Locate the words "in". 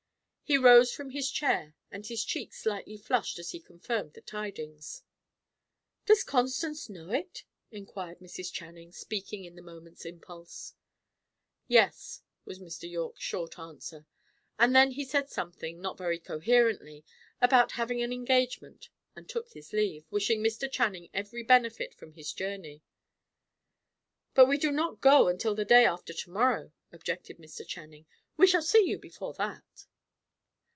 9.45-9.55